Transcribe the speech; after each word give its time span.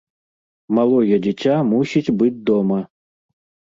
Малое 0.77 1.15
дзіця 1.27 1.55
мусіць 1.71 2.13
быць 2.25 2.35
дома! 2.53 2.85